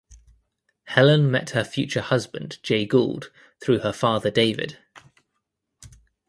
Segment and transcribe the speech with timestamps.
[0.85, 3.29] Helen met her future husband Jay Gould
[3.61, 4.79] through her father David.